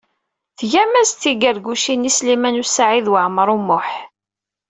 [0.57, 3.87] Tgam-as-d tigargucin i Sliman U Saɛid Waɛmaṛ U Muḥ.